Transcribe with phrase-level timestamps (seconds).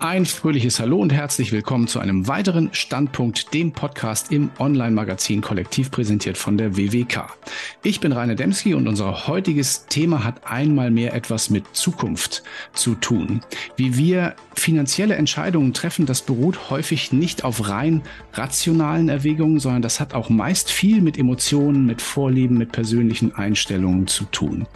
[0.00, 5.90] Ein fröhliches Hallo und herzlich willkommen zu einem weiteren Standpunkt, dem Podcast im Online-Magazin Kollektiv
[5.90, 7.36] präsentiert von der WWK.
[7.82, 12.94] Ich bin Rainer Demski und unser heutiges Thema hat einmal mehr etwas mit Zukunft zu
[12.94, 13.40] tun.
[13.74, 18.02] Wie wir finanzielle Entscheidungen treffen, das beruht häufig nicht auf rein
[18.34, 24.06] rationalen Erwägungen, sondern das hat auch meist viel mit Emotionen, mit Vorlieben, mit persönlichen Einstellungen
[24.06, 24.68] zu tun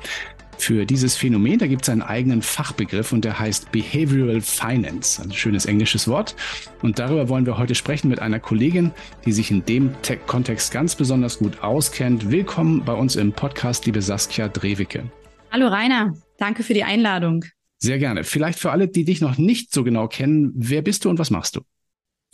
[0.58, 1.58] für dieses Phänomen.
[1.58, 5.22] Da gibt es einen eigenen Fachbegriff und der heißt Behavioral Finance.
[5.22, 6.36] Ein schönes englisches Wort.
[6.82, 8.92] Und darüber wollen wir heute sprechen mit einer Kollegin,
[9.24, 9.92] die sich in dem
[10.26, 12.30] Kontext ganz besonders gut auskennt.
[12.30, 15.10] Willkommen bei uns im Podcast, liebe Saskia Drewicke.
[15.50, 17.44] Hallo Rainer, danke für die Einladung.
[17.78, 18.22] Sehr gerne.
[18.22, 21.30] Vielleicht für alle, die dich noch nicht so genau kennen, wer bist du und was
[21.30, 21.62] machst du?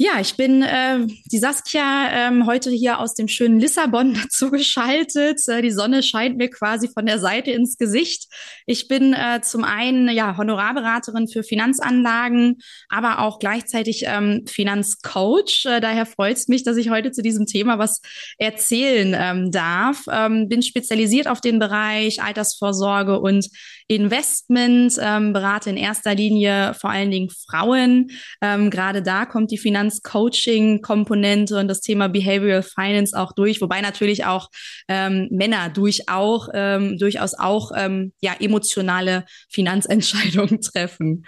[0.00, 5.40] Ja, ich bin äh, die Saskia ähm, heute hier aus dem schönen Lissabon dazu geschaltet.
[5.48, 8.32] Äh, die Sonne scheint mir quasi von der Seite ins Gesicht.
[8.64, 12.58] Ich bin äh, zum einen ja Honorarberaterin für Finanzanlagen,
[12.88, 15.66] aber auch gleichzeitig ähm, Finanzcoach.
[15.66, 18.00] Äh, daher freut es mich, dass ich heute zu diesem Thema was
[18.36, 20.04] erzählen ähm, darf.
[20.12, 23.48] Ähm, bin spezialisiert auf den Bereich Altersvorsorge und
[23.88, 28.10] Investment, ähm, berate in erster Linie vor allen Dingen Frauen.
[28.40, 33.80] Ähm, Gerade da kommt die Finanz Finanzcoaching-Komponente und das Thema Behavioral Finance auch durch, wobei
[33.80, 34.48] natürlich auch
[34.88, 41.24] ähm, Männer durch auch, ähm, durchaus auch ähm, ja, emotionale Finanzentscheidungen treffen.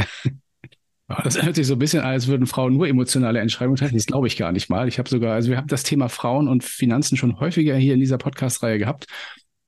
[1.24, 3.96] Das hört sich so ein bisschen an, als würden Frauen nur emotionale Entscheidungen treffen.
[3.96, 4.86] Das glaube ich gar nicht mal.
[4.86, 8.00] Ich habe sogar, also wir haben das Thema Frauen und Finanzen schon häufiger hier in
[8.00, 9.06] dieser Podcast-Reihe gehabt.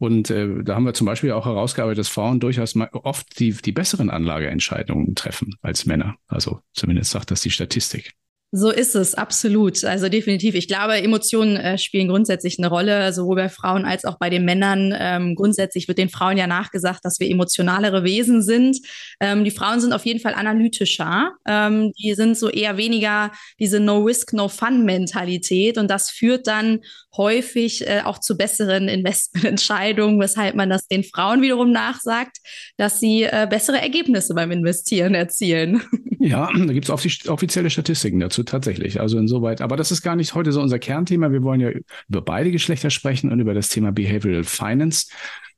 [0.02, 3.70] Und äh, da haben wir zum Beispiel auch herausgearbeitet, dass Frauen durchaus oft die, die
[3.70, 6.16] besseren Anlageentscheidungen treffen als Männer.
[6.26, 8.10] Also zumindest sagt das die Statistik.
[8.50, 9.84] So ist es, absolut.
[9.84, 10.56] Also definitiv.
[10.56, 14.44] Ich glaube, Emotionen äh, spielen grundsätzlich eine Rolle, sowohl bei Frauen als auch bei den
[14.44, 14.92] Männern.
[14.98, 18.78] Ähm, grundsätzlich wird den Frauen ja nachgesagt, dass wir emotionalere Wesen sind.
[19.20, 21.30] Ähm, die Frauen sind auf jeden Fall analytischer.
[21.46, 23.30] Ähm, die sind so eher weniger
[23.60, 25.78] diese No-Risk, No-Fun-Mentalität.
[25.78, 26.80] Und das führt dann
[27.16, 32.38] häufig äh, auch zu besseren Investmententscheidungen, weshalb man das den Frauen wiederum nachsagt,
[32.76, 35.82] dass sie äh, bessere Ergebnisse beim Investieren erzielen.
[36.24, 39.00] Ja, da gibt es offizielle Statistiken dazu tatsächlich.
[39.00, 41.32] Also insoweit, aber das ist gar nicht heute so unser Kernthema.
[41.32, 41.70] Wir wollen ja
[42.08, 45.08] über beide Geschlechter sprechen und über das Thema Behavioral Finance.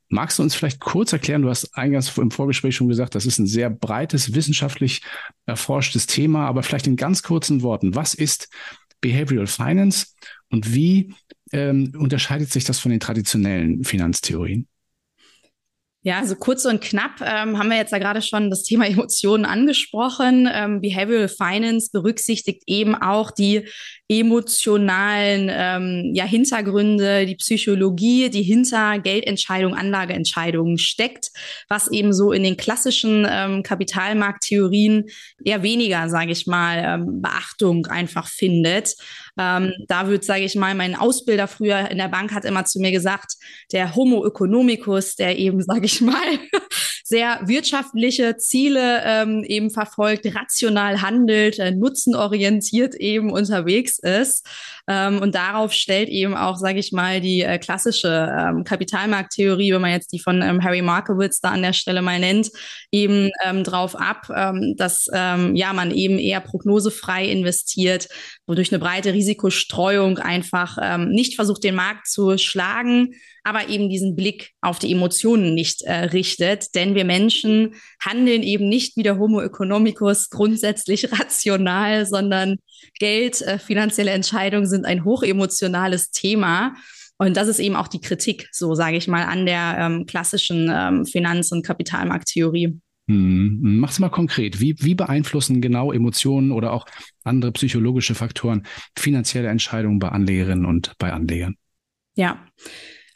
[0.09, 3.39] Magst du uns vielleicht kurz erklären, du hast eingangs im Vorgespräch schon gesagt, das ist
[3.39, 5.03] ein sehr breites, wissenschaftlich
[5.45, 8.49] erforschtes Thema, aber vielleicht in ganz kurzen Worten, was ist
[9.03, 10.07] Behavioral Finance
[10.51, 11.13] und wie
[11.55, 14.67] ähm, unterscheidet sich das von den traditionellen Finanztheorien?
[16.03, 19.47] Ja, also kurz und knapp ähm, haben wir jetzt ja gerade schon das Thema Emotionen
[19.47, 20.49] angesprochen.
[20.53, 23.69] Ähm, Behavioral Finance berücksichtigt eben auch die
[24.09, 31.31] emotionalen ähm, ja, Hintergründe, die Psychologie, die hinter Geldentscheidungen, Anlageentscheidungen steckt,
[31.69, 35.07] was eben so in den klassischen ähm, Kapitalmarkttheorien
[35.43, 38.95] eher weniger, sage ich mal, ähm, Beachtung einfach findet.
[39.39, 42.81] Ähm, da wird, sage ich mal, mein Ausbilder früher in der Bank hat immer zu
[42.81, 43.35] mir gesagt,
[43.73, 46.15] der Homo economicus, der eben, sage ich mal,
[47.07, 54.47] sehr wirtschaftliche Ziele ähm, eben verfolgt, rational handelt, äh, nutzenorientiert eben unterwegs ist.
[54.87, 59.81] Ähm, und darauf stellt eben auch, sage ich mal, die äh, klassische ähm, Kapitalmarkttheorie, wenn
[59.81, 62.51] man jetzt die von ähm, Harry Markowitz da an der Stelle mal nennt,
[62.93, 68.09] eben ähm, drauf ab, ähm, dass ähm, ja man eben eher prognosefrei investiert,
[68.47, 74.17] wodurch eine breite Risikostreuung einfach ähm, nicht versucht, den Markt zu schlagen, aber eben diesen
[74.17, 76.75] Blick auf die Emotionen nicht äh, richtet.
[76.75, 82.57] Denn wir Menschen handeln eben nicht wie der Homo economicus grundsätzlich rational, sondern
[82.99, 86.75] Geld, äh, finanzielle Entscheidungen sind ein hochemotionales Thema.
[87.17, 90.71] Und das ist eben auch die Kritik, so sage ich mal, an der ähm, klassischen
[90.73, 92.79] ähm, Finanz- und Kapitalmarkttheorie.
[93.09, 94.61] Hm, mach's mal konkret.
[94.61, 96.87] Wie, wie beeinflussen genau Emotionen oder auch
[97.23, 101.57] andere psychologische Faktoren finanzielle Entscheidungen bei Anlegerinnen und bei Anlegern?
[102.17, 102.47] Ja,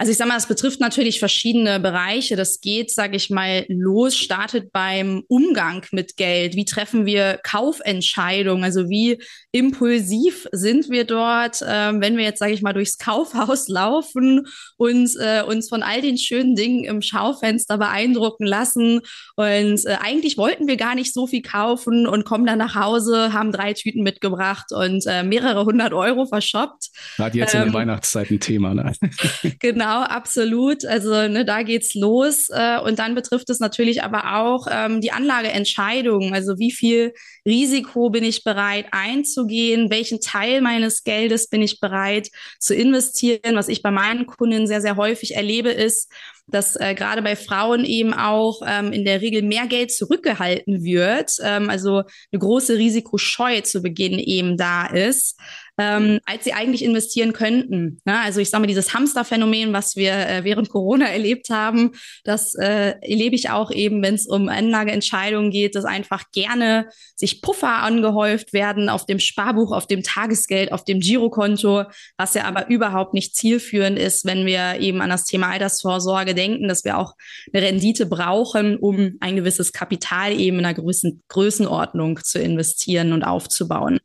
[0.00, 2.36] also ich sage mal, es betrifft natürlich verschiedene Bereiche.
[2.36, 6.54] Das geht, sage ich mal, los, startet beim Umgang mit Geld.
[6.54, 8.62] Wie treffen wir Kaufentscheidungen?
[8.62, 9.20] Also wie
[9.58, 14.46] impulsiv sind wir dort, äh, wenn wir jetzt, sage ich mal, durchs Kaufhaus laufen
[14.76, 19.00] und äh, uns von all den schönen Dingen im Schaufenster beeindrucken lassen.
[19.34, 23.32] Und äh, eigentlich wollten wir gar nicht so viel kaufen und kommen dann nach Hause,
[23.32, 26.90] haben drei Tüten mitgebracht und äh, mehrere hundert Euro verschoppt.
[27.16, 28.92] Gerade jetzt ähm, in der ähm, Weihnachtszeit ein Thema, ne?
[29.58, 30.84] genau absolut.
[30.84, 32.48] Also ne, da geht's los.
[32.50, 36.32] Äh, und dann betrifft es natürlich aber auch ähm, die Anlageentscheidung.
[36.32, 37.12] Also wie viel
[37.44, 39.47] Risiko bin ich bereit einzugehen?
[39.48, 43.54] Welchen Teil meines Geldes bin ich bereit zu investieren?
[43.56, 46.10] Was ich bei meinen Kunden sehr, sehr häufig erlebe, ist,
[46.46, 51.32] dass äh, gerade bei Frauen eben auch ähm, in der Regel mehr Geld zurückgehalten wird,
[51.42, 52.02] ähm, also
[52.32, 55.38] eine große Risikoscheu zu Beginn eben da ist
[55.78, 58.00] ähm, als sie eigentlich investieren könnten.
[58.04, 58.18] Ne?
[58.20, 61.92] Also ich sage mal, dieses Hamsterphänomen, was wir äh, während Corona erlebt haben,
[62.24, 67.42] das äh, erlebe ich auch eben, wenn es um Anlageentscheidungen geht, dass einfach gerne sich
[67.42, 71.84] Puffer angehäuft werden auf dem Sparbuch, auf dem Tagesgeld, auf dem Girokonto,
[72.16, 76.68] was ja aber überhaupt nicht zielführend ist, wenn wir eben an das Thema Altersvorsorge denken,
[76.68, 77.14] dass wir auch
[77.52, 83.22] eine Rendite brauchen, um ein gewisses Kapital eben in einer gewissen Größenordnung zu investieren und
[83.22, 84.00] aufzubauen.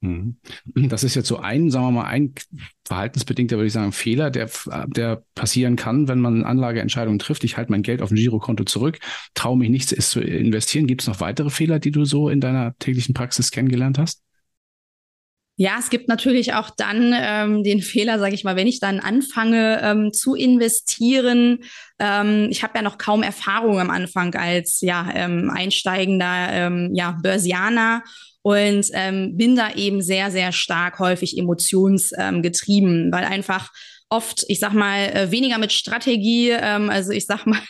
[0.00, 0.36] Mhm.
[0.74, 2.34] Das ist jetzt so ein, sagen wir mal, ein
[2.84, 4.50] verhaltensbedingter, würde ich sagen, Fehler, der,
[4.86, 7.44] der passieren kann, wenn man Anlageentscheidungen trifft.
[7.44, 8.98] Ich halte mein Geld auf dem Girokonto zurück,
[9.34, 10.86] traue mich nichts es zu investieren.
[10.86, 14.25] Gibt es noch weitere Fehler, die du so in deiner täglichen Praxis kennengelernt hast?
[15.58, 19.00] Ja, es gibt natürlich auch dann ähm, den Fehler, sage ich mal, wenn ich dann
[19.00, 21.64] anfange ähm, zu investieren.
[21.98, 27.18] Ähm, ich habe ja noch kaum Erfahrung am Anfang als ja ähm, einsteigender ähm, ja
[27.22, 28.02] Börsianer
[28.42, 33.70] und ähm, bin da eben sehr, sehr stark häufig emotionsgetrieben, ähm, weil einfach
[34.08, 37.60] oft, ich sag mal, äh, weniger mit Strategie, ähm, also ich sag mal,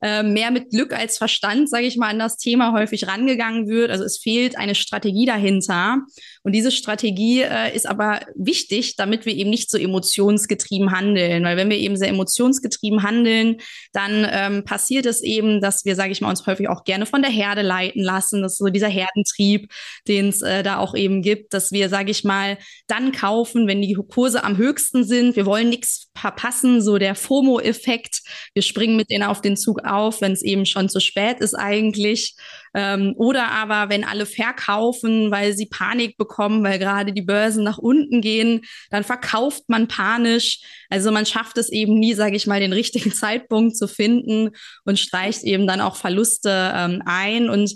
[0.00, 3.90] äh, mehr mit Glück als Verstand, sage ich mal, an das Thema häufig rangegangen wird.
[3.90, 5.98] Also es fehlt eine Strategie dahinter.
[6.42, 11.44] Und diese Strategie äh, ist aber wichtig, damit wir eben nicht so emotionsgetrieben handeln.
[11.44, 13.58] Weil wenn wir eben sehr emotionsgetrieben handeln,
[13.92, 17.22] dann ähm, passiert es eben, dass wir, sage ich mal, uns häufig auch gerne von
[17.22, 18.42] der Herde leiten lassen.
[18.42, 19.72] Das ist so dieser Herdentrieb,
[20.08, 22.58] den es äh, da auch eben gibt, dass wir, sage ich mal,
[22.88, 25.36] dann kaufen, wenn die Kurse am höchsten sind.
[25.36, 28.22] Wir wollen nichts verpassen, so der FOMO-Effekt.
[28.54, 31.54] Wir springen mit denen auf den Zug auf, wenn es eben schon zu spät ist
[31.54, 32.34] eigentlich.
[32.74, 37.78] Ähm, oder aber, wenn alle verkaufen, weil sie Panik bekommen, weil gerade die Börsen nach
[37.78, 40.60] unten gehen, dann verkauft man panisch.
[40.88, 44.50] Also man schafft es eben nie, sage ich mal, den richtigen Zeitpunkt zu finden
[44.84, 47.72] und streicht eben dann auch Verluste ähm, ein und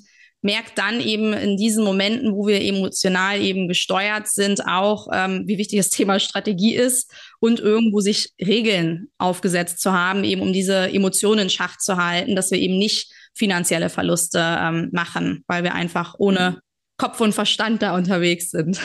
[0.46, 5.58] merkt dann eben in diesen Momenten, wo wir emotional eben gesteuert sind, auch, ähm, wie
[5.58, 10.88] wichtig das Thema Strategie ist und irgendwo sich Regeln aufgesetzt zu haben, eben um diese
[10.92, 15.74] Emotionen in Schach zu halten, dass wir eben nicht finanzielle Verluste ähm, machen, weil wir
[15.74, 16.60] einfach ohne
[16.96, 18.80] Kopf und Verstand da unterwegs sind.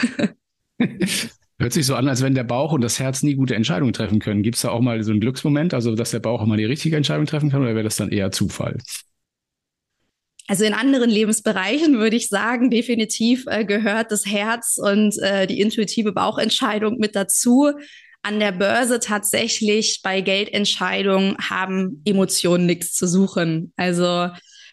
[1.60, 4.20] Hört sich so an, als wenn der Bauch und das Herz nie gute Entscheidungen treffen
[4.20, 4.42] können.
[4.42, 6.98] Gibt es da auch mal so einen Glücksmoment, also dass der Bauch immer die richtige
[6.98, 8.78] Entscheidung treffen kann, oder wäre das dann eher Zufall?
[10.48, 15.62] Also in anderen Lebensbereichen würde ich sagen, definitiv äh, gehört das Herz und äh, die
[15.62, 17.72] intuitive Bauchentscheidung mit dazu
[18.24, 23.74] an der Börse tatsächlich bei Geldentscheidungen haben Emotionen nichts zu suchen.
[23.78, 24.30] Also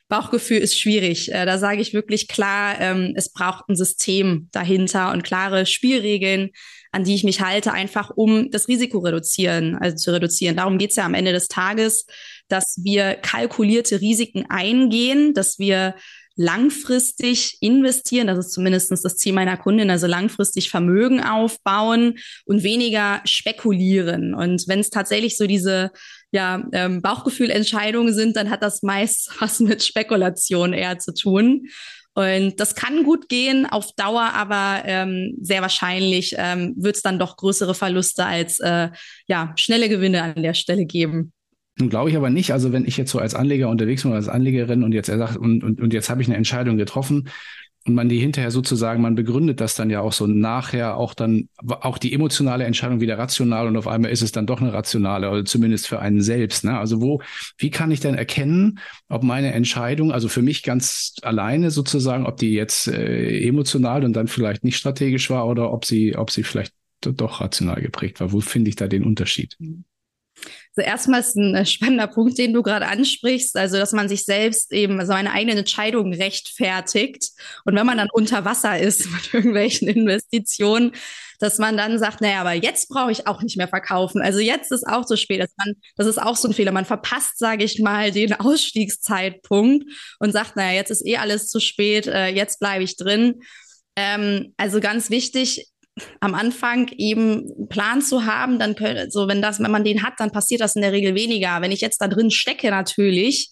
[0.09, 1.33] Bauchgefühl ist schwierig.
[1.33, 6.51] Äh, da sage ich wirklich klar, ähm, es braucht ein System dahinter und klare Spielregeln,
[6.93, 10.57] an die ich mich halte, einfach um das Risiko reduzieren, also zu reduzieren.
[10.57, 12.07] Darum geht's ja am Ende des Tages,
[12.49, 15.95] dass wir kalkulierte Risiken eingehen, dass wir
[16.39, 23.21] langfristig investieren, das ist zumindest das Ziel meiner Kundin, also langfristig Vermögen aufbauen und weniger
[23.25, 24.35] spekulieren.
[24.35, 25.91] Und wenn es tatsächlich so diese
[26.31, 31.67] ja, ähm, Bauchgefühlentscheidungen sind, dann hat das meist was mit Spekulation eher zu tun.
[32.15, 37.19] Und das kann gut gehen auf Dauer, aber ähm, sehr wahrscheinlich ähm, wird es dann
[37.19, 38.91] doch größere Verluste als äh,
[39.27, 41.33] ja, schnelle Gewinne an der Stelle geben.
[41.79, 44.19] Nun glaube ich aber nicht, also wenn ich jetzt so als Anleger unterwegs bin oder
[44.19, 47.29] als Anlegerin und jetzt er sagt, und, und, und jetzt habe ich eine Entscheidung getroffen
[47.87, 51.49] und man die hinterher sozusagen, man begründet das dann ja auch so nachher auch dann,
[51.65, 55.31] auch die emotionale Entscheidung wieder rational und auf einmal ist es dann doch eine rationale,
[55.31, 56.65] oder zumindest für einen selbst.
[56.65, 56.79] Ne?
[56.79, 57.23] Also wo,
[57.57, 62.37] wie kann ich denn erkennen, ob meine Entscheidung, also für mich ganz alleine sozusagen, ob
[62.37, 66.43] die jetzt äh, emotional und dann vielleicht nicht strategisch war oder ob sie, ob sie
[66.43, 68.33] vielleicht doch rational geprägt war.
[68.33, 69.57] Wo finde ich da den Unterschied?
[70.79, 74.25] Also erstmal ist ein äh, spannender Punkt, den du gerade ansprichst, also dass man sich
[74.25, 77.31] selbst eben seine eigenen Entscheidungen rechtfertigt.
[77.65, 80.93] Und wenn man dann unter Wasser ist mit irgendwelchen Investitionen,
[81.41, 84.23] dass man dann sagt, naja, aber jetzt brauche ich auch nicht mehr verkaufen.
[84.23, 85.41] Also jetzt ist auch zu spät.
[85.41, 86.71] Dass man, das ist auch so ein Fehler.
[86.71, 89.85] Man verpasst, sage ich mal, den Ausstiegszeitpunkt
[90.21, 93.41] und sagt, naja, jetzt ist eh alles zu spät, äh, jetzt bleibe ich drin.
[93.97, 95.67] Ähm, also ganz wichtig,
[96.21, 100.03] am Anfang eben einen Plan zu haben, dann können, so wenn das, wenn man den
[100.03, 101.61] hat, dann passiert das in der Regel weniger.
[101.61, 103.51] Wenn ich jetzt da drin stecke, natürlich,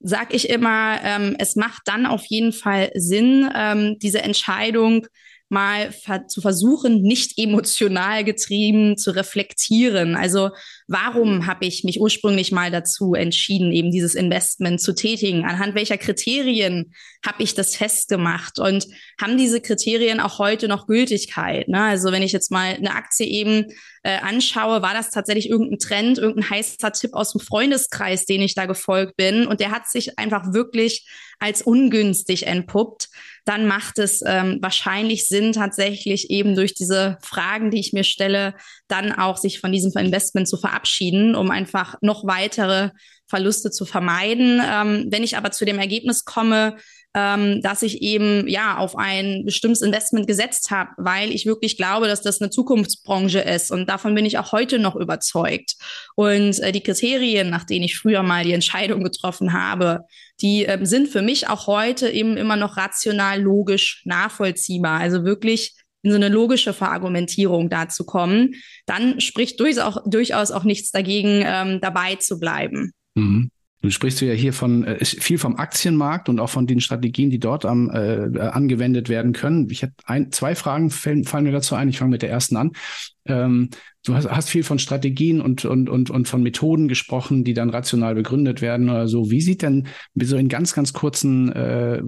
[0.00, 5.06] sag ich immer, ähm, es macht dann auf jeden Fall Sinn, ähm, diese Entscheidung
[5.50, 10.14] mal ver zu versuchen, nicht emotional getrieben zu reflektieren.
[10.14, 10.50] Also
[10.90, 15.44] warum habe ich mich ursprünglich mal dazu entschieden, eben dieses Investment zu tätigen?
[15.44, 16.92] Anhand welcher Kriterien
[17.24, 18.58] habe ich das festgemacht?
[18.58, 18.88] Und
[19.20, 21.68] haben diese Kriterien auch heute noch Gültigkeit?
[21.68, 21.80] Ne?
[21.80, 23.66] Also wenn ich jetzt mal eine Aktie eben
[24.02, 28.56] äh, anschaue, war das tatsächlich irgendein Trend, irgendein heißer Tipp aus dem Freundeskreis, den ich
[28.56, 29.46] da gefolgt bin.
[29.46, 31.06] Und der hat sich einfach wirklich
[31.38, 33.08] als ungünstig entpuppt,
[33.46, 38.54] dann macht es ähm, wahrscheinlich Sinn, tatsächlich eben durch diese Fragen, die ich mir stelle,
[38.88, 40.79] dann auch sich von diesem Investment zu verabschieden,
[41.34, 42.90] um einfach noch weitere
[43.26, 44.60] Verluste zu vermeiden.
[44.64, 46.76] Ähm, wenn ich aber zu dem Ergebnis komme,
[47.14, 52.06] ähm, dass ich eben ja auf ein bestimmtes Investment gesetzt habe, weil ich wirklich glaube,
[52.06, 55.74] dass das eine Zukunftsbranche ist und davon bin ich auch heute noch überzeugt.
[56.14, 60.00] Und äh, die Kriterien, nach denen ich früher mal die Entscheidung getroffen habe,
[60.40, 65.00] die äh, sind für mich auch heute eben immer noch rational, logisch nachvollziehbar.
[65.00, 68.54] Also wirklich in so eine logische Verargumentierung dazu kommen,
[68.86, 72.92] dann spricht durchaus auch, durchaus auch nichts dagegen, ähm, dabei zu bleiben.
[73.14, 73.50] Mhm.
[73.82, 77.38] Du sprichst ja hier von äh, viel vom Aktienmarkt und auch von den Strategien, die
[77.38, 79.70] dort am, äh, angewendet werden können.
[79.70, 81.88] Ich hätte ein, zwei Fragen fallen, fallen mir dazu ein.
[81.88, 82.72] Ich fange mit der ersten an.
[83.24, 83.70] Ähm,
[84.04, 87.70] du hast, hast viel von Strategien und, und, und, und von Methoden gesprochen, die dann
[87.70, 89.30] rational begründet werden oder so.
[89.30, 92.02] Wie sieht denn so in ganz, ganz kurzen äh,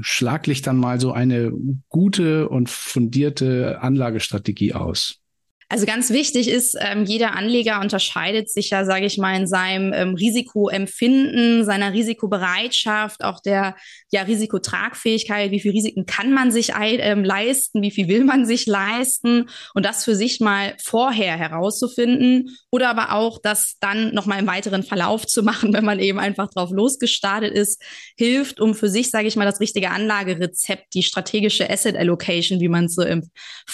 [0.00, 1.52] Schlaglichtern mal so eine
[1.88, 5.20] gute und fundierte Anlagestrategie aus?
[5.68, 9.92] Also ganz wichtig ist, ähm, jeder Anleger unterscheidet sich ja, sage ich mal, in seinem
[9.92, 13.74] ähm, Risikoempfinden, seiner Risikobereitschaft, auch der
[14.12, 18.66] ja, Risikotragfähigkeit, wie viel Risiken kann man sich ähm, leisten, wie viel will man sich
[18.66, 19.48] leisten?
[19.74, 24.84] Und das für sich mal vorher herauszufinden oder aber auch das dann nochmal im weiteren
[24.84, 27.82] Verlauf zu machen, wenn man eben einfach drauf losgestartet ist,
[28.16, 32.68] hilft, um für sich, sage ich mal, das richtige Anlagerezept, die strategische Asset Allocation, wie
[32.68, 33.28] man es so im,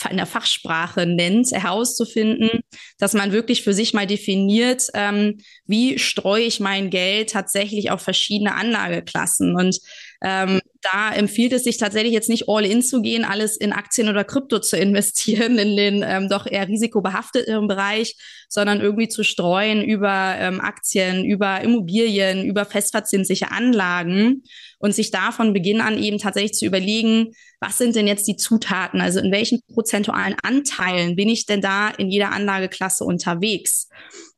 [0.09, 2.61] in der Fachsprache nennt, heraus herauszufinden,
[2.99, 8.01] dass man wirklich für sich mal definiert, ähm, wie streue ich mein Geld tatsächlich auf
[8.01, 9.57] verschiedene Anlageklassen.
[9.57, 9.79] Und
[10.23, 14.09] ähm, da empfiehlt es sich tatsächlich jetzt nicht all in zu gehen, alles in Aktien
[14.09, 18.17] oder Krypto zu investieren, in den ähm, doch eher risikobehafteten Bereich,
[18.53, 24.43] sondern irgendwie zu streuen über ähm, Aktien, über Immobilien, über festverzinsliche Anlagen
[24.79, 28.37] und sich da von Beginn an eben tatsächlich zu überlegen, was sind denn jetzt die
[28.37, 29.01] Zutaten?
[29.01, 33.89] Also in welchen prozentualen Anteilen bin ich denn da in jeder Anlageklasse unterwegs?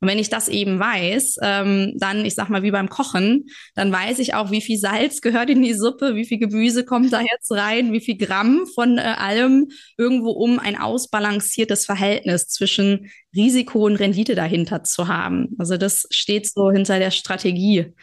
[0.00, 3.90] Und wenn ich das eben weiß, ähm, dann, ich sag mal, wie beim Kochen, dann
[3.90, 7.20] weiß ich auch, wie viel Salz gehört in die Suppe, wie viel Gemüse kommt da
[7.20, 13.86] jetzt rein, wie viel Gramm von äh, allem irgendwo, um ein ausbalanciertes Verhältnis zwischen Risiko
[13.86, 15.54] und Rendite dahinter zu haben.
[15.58, 17.94] Also das steht so hinter der Strategie.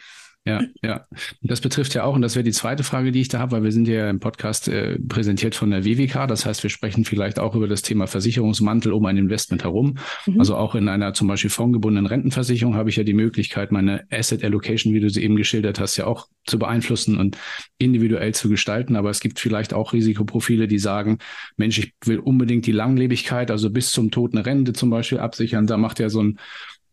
[0.44, 1.06] Ja, ja.
[1.40, 3.62] Das betrifft ja auch, und das wäre die zweite Frage, die ich da habe, weil
[3.62, 6.26] wir sind ja im Podcast äh, präsentiert von der WWK.
[6.26, 9.98] Das heißt, wir sprechen vielleicht auch über das Thema Versicherungsmantel um ein Investment herum.
[10.26, 10.40] Mhm.
[10.40, 14.42] Also auch in einer zum Beispiel fondgebundenen Rentenversicherung habe ich ja die Möglichkeit, meine Asset
[14.42, 17.38] Allocation, wie du sie eben geschildert hast, ja auch zu beeinflussen und
[17.78, 18.96] individuell zu gestalten.
[18.96, 21.18] Aber es gibt vielleicht auch Risikoprofile, die sagen,
[21.56, 25.68] Mensch, ich will unbedingt die Langlebigkeit, also bis zum Tod eine Rente zum Beispiel absichern.
[25.68, 26.40] Da macht ja so ein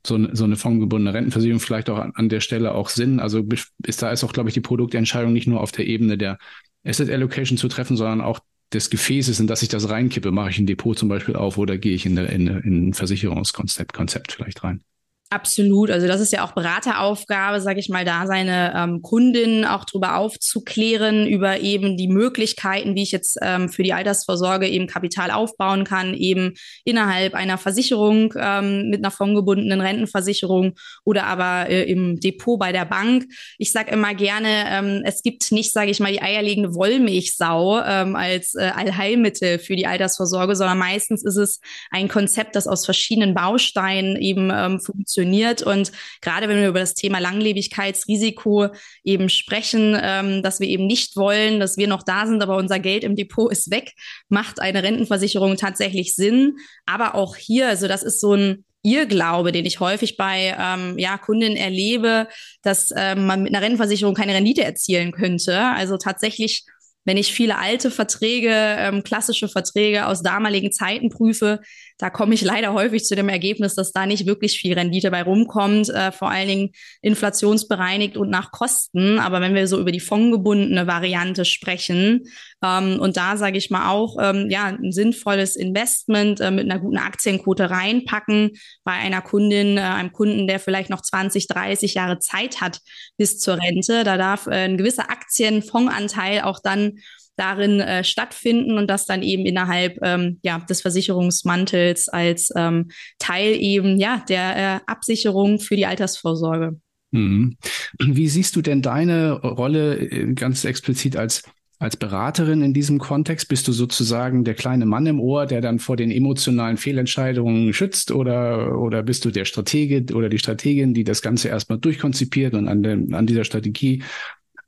[0.06, 3.20] so, eine, so eine fondgebundene Rentenversicherung vielleicht auch an, an der Stelle auch Sinn.
[3.20, 3.44] Also
[3.84, 6.38] ist da ist auch, glaube ich, die Produktentscheidung nicht nur auf der Ebene der
[6.86, 8.40] Asset Allocation zu treffen, sondern auch
[8.72, 10.32] des Gefäßes, in das ich das reinkippe.
[10.32, 12.94] Mache ich ein Depot zum Beispiel auf oder gehe ich in, eine, in, in ein
[12.94, 14.84] Versicherungskonzept Konzept vielleicht rein?
[15.32, 15.92] Absolut.
[15.92, 20.18] Also das ist ja auch Berateraufgabe, sage ich mal, da seine ähm, Kundinnen auch drüber
[20.18, 25.84] aufzuklären, über eben die Möglichkeiten, wie ich jetzt ähm, für die Altersvorsorge eben Kapital aufbauen
[25.84, 30.74] kann, eben innerhalb einer Versicherung ähm, mit einer fondgebundenen Rentenversicherung
[31.06, 33.28] oder aber äh, im Depot bei der Bank.
[33.60, 38.16] Ich sage immer gerne, ähm, es gibt nicht, sage ich mal, die eierlegende Wollmilchsau ähm,
[38.16, 41.60] als äh, Allheilmittel für die Altersvorsorge, sondern meistens ist es
[41.92, 45.62] ein Konzept, das aus verschiedenen Bausteinen eben ähm, funktioniert funktioniert.
[45.62, 48.68] Und gerade wenn wir über das Thema Langlebigkeitsrisiko
[49.04, 52.80] eben sprechen, ähm, dass wir eben nicht wollen, dass wir noch da sind, aber unser
[52.80, 53.94] Geld im Depot ist weg,
[54.30, 56.58] macht eine Rentenversicherung tatsächlich Sinn.
[56.86, 61.18] Aber auch hier, also das ist so ein Irrglaube, den ich häufig bei ähm, ja,
[61.18, 62.28] Kundinnen erlebe,
[62.62, 65.60] dass ähm, man mit einer Rentenversicherung keine Rendite erzielen könnte.
[65.60, 66.64] Also tatsächlich
[67.06, 71.60] wenn ich viele alte Verträge, ähm, klassische Verträge aus damaligen Zeiten prüfe,
[72.00, 75.22] da komme ich leider häufig zu dem Ergebnis, dass da nicht wirklich viel Rendite bei
[75.22, 76.70] rumkommt, äh, vor allen Dingen
[77.02, 79.20] inflationsbereinigt und nach Kosten.
[79.20, 82.24] Aber wenn wir so über die fondgebundene Variante sprechen,
[82.64, 86.80] ähm, und da sage ich mal auch, ähm, ja, ein sinnvolles Investment äh, mit einer
[86.80, 88.52] guten Aktienquote reinpacken
[88.86, 92.80] bei einer Kundin, äh, einem Kunden, der vielleicht noch 20, 30 Jahre Zeit hat
[93.18, 94.06] bis zur Rente.
[94.06, 97.00] Da darf äh, ein gewisser Aktienfondsanteil auch dann
[97.40, 103.56] darin äh, stattfinden und das dann eben innerhalb ähm, ja, des Versicherungsmantels als ähm, Teil
[103.56, 106.80] eben ja, der äh, Absicherung für die Altersvorsorge.
[107.12, 107.58] Mhm.
[108.00, 111.44] Wie siehst du denn deine Rolle äh, ganz explizit als
[111.80, 113.48] als Beraterin in diesem Kontext?
[113.48, 118.12] Bist du sozusagen der kleine Mann im Ohr, der dann vor den emotionalen Fehlentscheidungen schützt
[118.12, 122.68] oder, oder bist du der Stratege oder die Strategin, die das Ganze erstmal durchkonzipiert und
[122.68, 124.04] an, dem, an dieser Strategie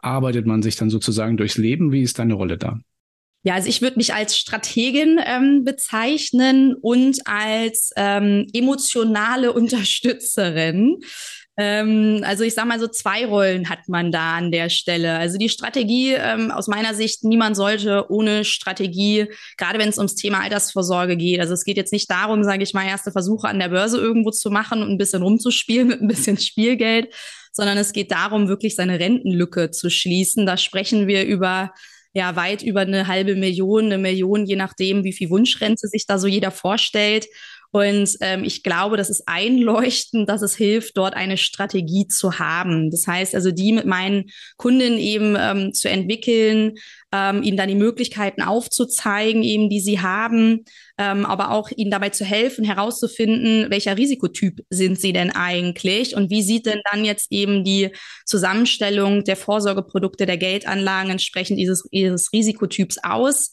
[0.01, 1.91] arbeitet man sich dann sozusagen durchs Leben?
[1.91, 2.79] Wie ist deine Rolle da?
[3.43, 10.99] Ja, also ich würde mich als Strategin ähm, bezeichnen und als ähm, emotionale Unterstützerin.
[11.57, 15.17] Ähm, also ich sage mal so zwei Rollen hat man da an der Stelle.
[15.17, 19.27] Also die Strategie ähm, aus meiner Sicht, niemand sollte ohne Strategie,
[19.57, 21.39] gerade wenn es ums Thema Altersvorsorge geht.
[21.39, 24.31] Also es geht jetzt nicht darum, sage ich mal, erste Versuche an der Börse irgendwo
[24.31, 27.13] zu machen und ein bisschen rumzuspielen mit ein bisschen Spielgeld,
[27.51, 30.45] sondern es geht darum, wirklich seine Rentenlücke zu schließen.
[30.45, 31.71] Da sprechen wir über
[32.13, 36.17] ja weit über eine halbe Million, eine Million, je nachdem, wie viel Wunschrente sich da
[36.17, 37.27] so jeder vorstellt.
[37.71, 42.91] Und ähm, ich glaube, das ist einleuchtend, dass es hilft, dort eine Strategie zu haben.
[42.91, 44.25] Das heißt also, die mit meinen
[44.57, 46.73] Kunden eben ähm, zu entwickeln,
[47.13, 50.65] ähm, ihnen dann die Möglichkeiten aufzuzeigen, eben die sie haben,
[50.97, 56.29] ähm, aber auch ihnen dabei zu helfen, herauszufinden, welcher Risikotyp sind sie denn eigentlich und
[56.29, 57.91] wie sieht denn dann jetzt eben die
[58.25, 63.51] Zusammenstellung der Vorsorgeprodukte, der Geldanlagen entsprechend dieses, ihres Risikotyps aus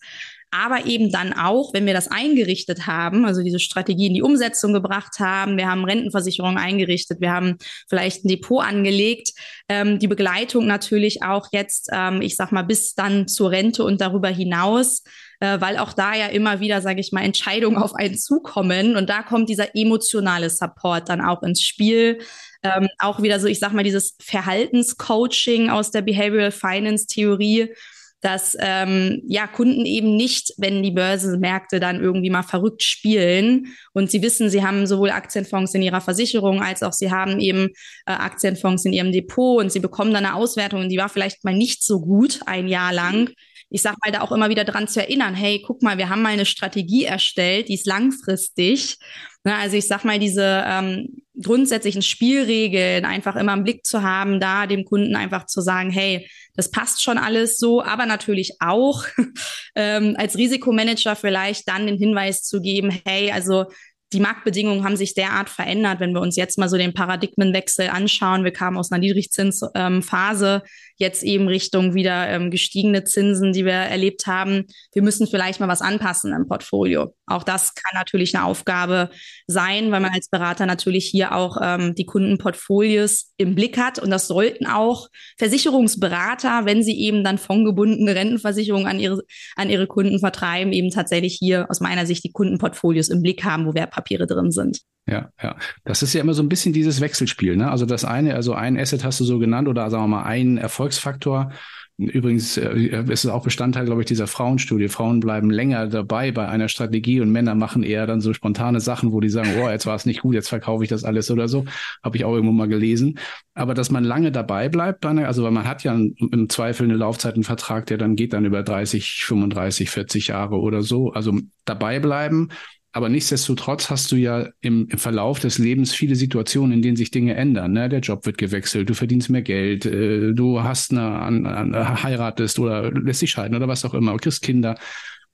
[0.51, 4.73] aber eben dann auch, wenn wir das eingerichtet haben, also diese Strategie in die Umsetzung
[4.73, 7.57] gebracht haben, wir haben Rentenversicherung eingerichtet, wir haben
[7.89, 9.33] vielleicht ein Depot angelegt,
[9.69, 14.01] ähm, die Begleitung natürlich auch jetzt, ähm, ich sag mal, bis dann zur Rente und
[14.01, 15.03] darüber hinaus,
[15.41, 19.09] äh, weil auch da ja immer wieder, sage ich mal, Entscheidungen auf einen zukommen und
[19.11, 22.19] da kommt dieser emotionale Support dann auch ins Spiel.
[22.63, 27.73] Ähm, auch wieder so, ich sag mal, dieses Verhaltenscoaching aus der Behavioral Finance Theorie,
[28.21, 34.11] dass ähm, ja Kunden eben nicht, wenn die Börsenmärkte dann irgendwie mal verrückt spielen und
[34.11, 37.69] sie wissen, sie haben sowohl Aktienfonds in ihrer Versicherung als auch sie haben eben
[38.07, 41.45] äh, Aktienfonds in ihrem Depot und sie bekommen dann eine Auswertung und die war vielleicht
[41.45, 43.31] mal nicht so gut ein Jahr lang.
[43.71, 46.23] Ich sage mal da auch immer wieder dran zu erinnern, hey, guck mal, wir haben
[46.23, 48.97] mal eine Strategie erstellt, die ist langfristig.
[49.45, 54.41] Ne, also ich sag mal, diese ähm, grundsätzlichen Spielregeln einfach immer im Blick zu haben,
[54.41, 59.05] da dem Kunden einfach zu sagen, hey, das passt schon alles so, aber natürlich auch
[59.77, 63.67] ähm, als Risikomanager vielleicht dann den Hinweis zu geben, hey, also
[64.13, 68.43] die Marktbedingungen haben sich derart verändert, wenn wir uns jetzt mal so den Paradigmenwechsel anschauen.
[68.43, 73.73] Wir kamen aus einer Niedrigzinsphase, ähm, jetzt eben Richtung wieder ähm, gestiegene Zinsen, die wir
[73.73, 74.67] erlebt haben.
[74.93, 77.15] Wir müssen vielleicht mal was anpassen im Portfolio.
[77.27, 79.11] Auch das kann natürlich eine Aufgabe
[79.47, 83.99] sein, weil man als Berater natürlich hier auch ähm, die Kundenportfolios im Blick hat.
[83.99, 85.09] Und das sollten auch
[85.39, 89.23] Versicherungsberater, wenn sie eben dann fondgebundene Rentenversicherungen an ihre,
[89.57, 93.67] an ihre Kunden vertreiben, eben tatsächlich hier aus meiner Sicht die Kundenportfolios im Blick haben,
[93.67, 94.81] wo Wertpapiere drin sind.
[95.09, 95.57] Ja, ja.
[95.85, 97.71] Das ist ja immer so ein bisschen dieses Wechselspiel, ne?
[97.71, 100.59] Also das eine, also ein Asset hast du so genannt oder sagen wir mal ein
[100.59, 101.51] Erfolgsfaktor.
[101.97, 104.89] Übrigens äh, ist es auch Bestandteil, glaube ich, dieser Frauenstudie.
[104.89, 109.11] Frauen bleiben länger dabei bei einer Strategie und Männer machen eher dann so spontane Sachen,
[109.11, 111.49] wo die sagen, oh, jetzt war es nicht gut, jetzt verkaufe ich das alles oder
[111.49, 111.65] so.
[112.05, 113.19] Habe ich auch irgendwo mal gelesen.
[113.55, 117.35] Aber dass man lange dabei bleibt, also weil man hat ja im Zweifel eine Laufzeit,
[117.35, 121.13] einen Vertrag, der dann geht dann über 30, 35, 40 Jahre oder so.
[121.13, 122.51] Also dabei bleiben
[122.93, 127.11] aber nichtsdestotrotz hast du ja im, im, Verlauf des Lebens viele Situationen, in denen sich
[127.11, 127.73] Dinge ändern.
[127.73, 127.89] Ne?
[127.89, 132.59] Der Job wird gewechselt, du verdienst mehr Geld, äh, du hast eine, eine, eine, heiratest
[132.59, 134.79] oder lässt dich scheiden oder was auch immer, kriegst Kinder.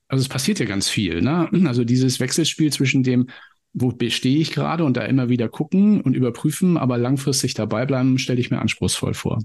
[0.08, 1.22] Also es passiert ja ganz viel.
[1.22, 1.48] Ne?
[1.66, 3.28] Also dieses Wechselspiel zwischen dem,
[3.72, 8.18] wo stehe ich gerade und da immer wieder gucken und überprüfen, aber langfristig dabei bleiben,
[8.18, 9.40] stelle ich mir anspruchsvoll vor.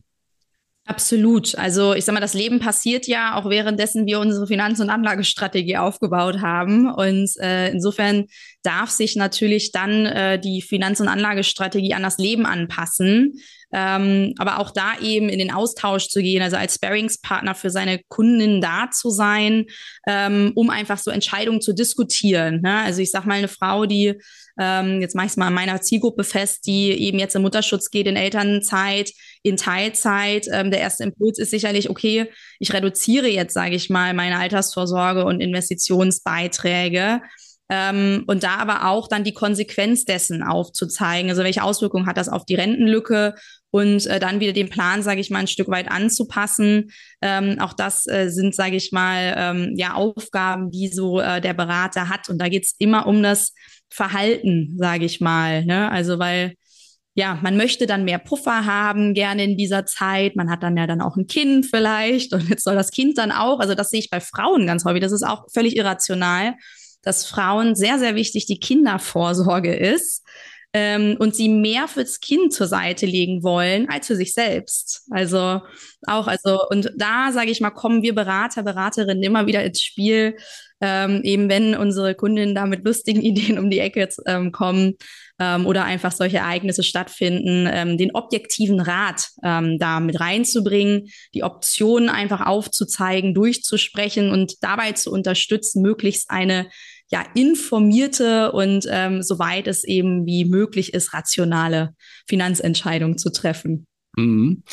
[0.89, 1.55] Absolut.
[1.55, 5.77] Also ich sag mal, das Leben passiert ja auch währenddessen wir unsere Finanz- und Anlagestrategie
[5.77, 6.91] aufgebaut haben.
[6.91, 8.25] Und äh, insofern
[8.63, 13.39] darf sich natürlich dann äh, die Finanz- und Anlagestrategie an das Leben anpassen.
[13.71, 18.01] Ähm, aber auch da eben in den Austausch zu gehen, also als Sparingspartner für seine
[18.07, 19.65] Kunden da zu sein,
[20.07, 22.61] ähm, um einfach so Entscheidungen zu diskutieren.
[22.61, 22.79] Ne?
[22.79, 24.15] Also ich sag mal, eine Frau, die
[24.59, 27.91] ähm, jetzt mache ich es mal an meiner Zielgruppe fest, die eben jetzt im Mutterschutz
[27.91, 29.11] geht, in Elternzeit,
[29.43, 30.47] in Teilzeit.
[30.51, 35.25] Ähm, der erste Impuls ist sicherlich, okay, ich reduziere jetzt, sage ich mal, meine Altersvorsorge
[35.25, 37.21] und Investitionsbeiträge.
[37.71, 41.29] Ähm, und da aber auch dann die Konsequenz dessen aufzuzeigen.
[41.29, 43.35] Also welche Auswirkungen hat das auf die Rentenlücke
[43.71, 46.91] und äh, dann wieder den Plan, sage ich mal, ein Stück weit anzupassen.
[47.21, 51.53] Ähm, auch das äh, sind, sage ich mal, ähm, ja Aufgaben, die so äh, der
[51.53, 52.27] Berater hat.
[52.29, 53.53] Und da geht's immer um das
[53.91, 55.63] Verhalten, sage ich mal.
[55.63, 55.91] Ne?
[55.91, 56.55] Also weil
[57.19, 60.37] ja, man möchte dann mehr Puffer haben, gerne in dieser Zeit.
[60.37, 63.33] Man hat dann ja dann auch ein Kind vielleicht und jetzt soll das Kind dann
[63.33, 66.53] auch, also das sehe ich bei Frauen ganz häufig, das ist auch völlig irrational,
[67.01, 70.25] dass Frauen sehr, sehr wichtig die Kindervorsorge ist
[70.73, 75.03] ähm, und sie mehr fürs Kind zur Seite legen wollen als für sich selbst.
[75.09, 75.61] Also
[76.05, 80.37] auch, also, und da sage ich mal, kommen wir Berater, Beraterinnen immer wieder ins Spiel,
[80.79, 84.95] ähm, eben wenn unsere Kundinnen da mit lustigen Ideen um die Ecke ähm, kommen
[85.39, 91.43] ähm, oder einfach solche Ereignisse stattfinden, ähm, den objektiven Rat ähm, da mit reinzubringen, die
[91.43, 96.67] Optionen einfach aufzuzeigen, durchzusprechen und dabei zu unterstützen, möglichst eine
[97.11, 101.95] ja, informierte und ähm, soweit es eben wie möglich ist, rationale
[102.27, 103.87] Finanzentscheidungen zu treffen.
[104.19, 104.63] Mhm.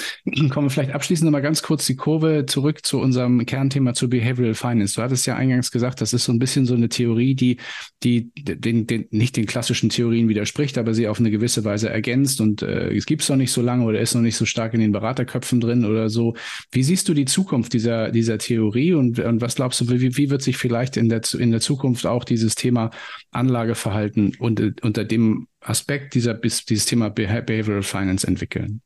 [0.51, 4.55] Kommen wir vielleicht abschließend nochmal ganz kurz die Kurve zurück zu unserem Kernthema zu Behavioral
[4.55, 4.95] Finance.
[4.95, 7.59] Du hattest ja eingangs gesagt, das ist so ein bisschen so eine Theorie, die,
[8.03, 12.41] die den, den, nicht den klassischen Theorien widerspricht, aber sie auf eine gewisse Weise ergänzt
[12.41, 14.75] und äh, es gibt es noch nicht so lange oder ist noch nicht so stark
[14.75, 16.35] in den Beraterköpfen drin oder so.
[16.73, 20.31] Wie siehst du die Zukunft dieser, dieser Theorie und, und was glaubst du, wie, wie
[20.31, 22.91] wird sich vielleicht in der, in der Zukunft auch dieses Thema
[23.31, 28.83] Anlageverhalten und, unter dem Aspekt dieser, dieses Thema Behavioral Finance entwickeln?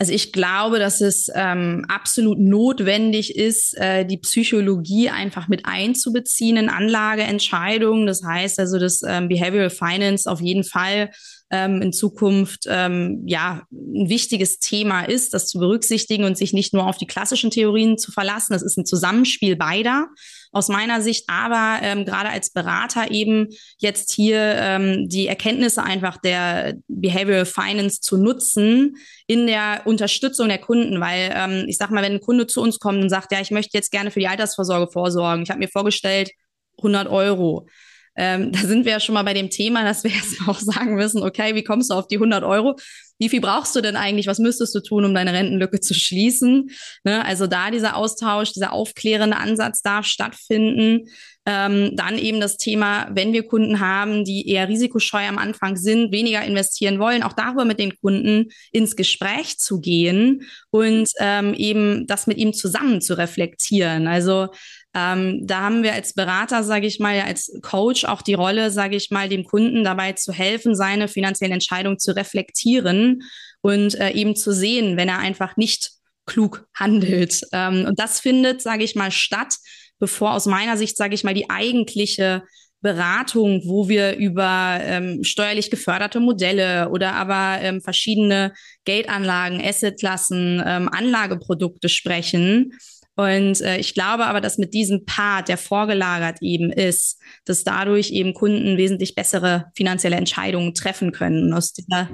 [0.00, 6.56] Also ich glaube, dass es ähm, absolut notwendig ist, äh, die Psychologie einfach mit einzubeziehen
[6.56, 8.06] in Anlageentscheidungen.
[8.06, 11.10] Das heißt also, dass ähm, Behavioral Finance auf jeden Fall
[11.50, 16.72] ähm, in Zukunft ähm, ja ein wichtiges Thema ist, das zu berücksichtigen und sich nicht
[16.72, 18.54] nur auf die klassischen Theorien zu verlassen.
[18.54, 20.08] Das ist ein Zusammenspiel beider
[20.52, 26.16] aus meiner Sicht, aber ähm, gerade als Berater eben jetzt hier ähm, die Erkenntnisse einfach
[26.16, 32.02] der Behavioral Finance zu nutzen in der Unterstützung der Kunden, weil ähm, ich sag mal,
[32.02, 34.28] wenn ein Kunde zu uns kommt und sagt, ja, ich möchte jetzt gerne für die
[34.28, 36.30] Altersvorsorge vorsorgen, ich habe mir vorgestellt
[36.78, 37.68] 100 Euro
[38.22, 40.94] ähm, da sind wir ja schon mal bei dem Thema, dass wir jetzt auch sagen
[40.94, 42.76] müssen, okay, wie kommst du auf die 100 Euro?
[43.18, 44.26] Wie viel brauchst du denn eigentlich?
[44.26, 46.70] Was müsstest du tun, um deine Rentenlücke zu schließen?
[47.02, 47.24] Ne?
[47.24, 51.06] Also da dieser Austausch, dieser aufklärende Ansatz darf stattfinden.
[51.46, 56.12] Ähm, dann eben das Thema, wenn wir Kunden haben, die eher risikoscheu am Anfang sind,
[56.12, 62.06] weniger investieren wollen, auch darüber mit den Kunden ins Gespräch zu gehen und ähm, eben
[62.06, 64.06] das mit ihm zusammen zu reflektieren.
[64.06, 64.48] Also
[64.94, 68.96] ähm, da haben wir als Berater, sage ich mal, als Coach auch die Rolle, sage
[68.96, 73.22] ich mal, dem Kunden dabei zu helfen, seine finanziellen Entscheidungen zu reflektieren
[73.60, 75.92] und äh, eben zu sehen, wenn er einfach nicht
[76.26, 77.42] klug handelt.
[77.52, 79.54] Ähm, und das findet, sage ich mal, statt,
[80.00, 82.42] bevor aus meiner Sicht, sage ich mal, die eigentliche
[82.80, 90.88] Beratung, wo wir über ähm, steuerlich geförderte Modelle oder aber ähm, verschiedene Geldanlagen, Assetklassen, ähm,
[90.88, 92.72] Anlageprodukte sprechen,
[93.20, 98.12] und äh, ich glaube aber, dass mit diesem Part, der vorgelagert eben ist, dass dadurch
[98.12, 101.44] eben Kunden wesentlich bessere finanzielle Entscheidungen treffen können.
[101.44, 102.08] Und aus dieser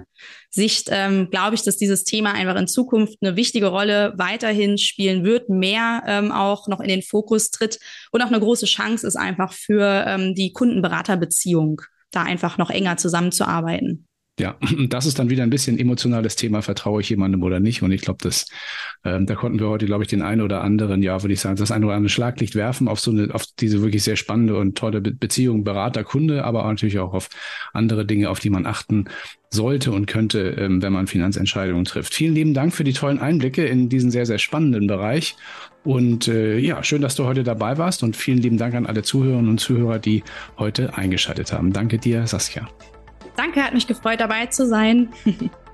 [0.51, 5.25] Sicht ähm, glaube ich, dass dieses Thema einfach in Zukunft eine wichtige Rolle weiterhin spielen
[5.25, 7.79] wird, mehr ähm, auch noch in den Fokus tritt
[8.11, 12.97] und auch eine große Chance ist einfach für ähm, die Kundenberaterbeziehung, da einfach noch enger
[12.97, 14.09] zusammenzuarbeiten.
[14.39, 14.57] Ja,
[14.89, 17.83] das ist dann wieder ein bisschen emotionales Thema, vertraue ich jemandem oder nicht.
[17.83, 18.47] Und ich glaube, das,
[19.05, 21.57] ähm, da konnten wir heute, glaube ich, den einen oder anderen, ja, würde ich sagen,
[21.57, 24.77] das eine oder andere Schlaglicht werfen auf so eine, auf diese wirklich sehr spannende und
[24.77, 27.29] tolle Be Beziehung Berater, Kunde, aber natürlich auch auf
[27.73, 29.07] andere Dinge, auf die man achten
[29.51, 32.15] sollte und könnte, ähm, wenn man Finanzentscheidungen trifft.
[32.15, 35.37] Vielen lieben Dank für die tollen Einblicke in diesen sehr, sehr spannenden Bereich.
[35.85, 39.03] Und äh, ja, schön, dass du heute dabei warst und vielen lieben Dank an alle
[39.03, 40.25] Zuhörerinnen und Zuhörer, die
[40.59, 41.73] heute eingeschaltet haben.
[41.73, 42.69] Danke dir, Saskia.
[43.37, 45.13] Danke, hat mich gefreut, dabei zu sein.